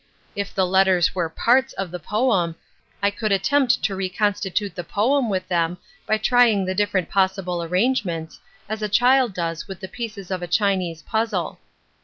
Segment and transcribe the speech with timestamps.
[0.35, 2.55] If the letters were parts of the poem,
[3.03, 5.77] I could attempt to reconstitute the poem with them
[6.07, 10.47] by trying the different possible arrangements, as a child dofs with the pieces of a
[10.47, 11.59] Chinese puzzle.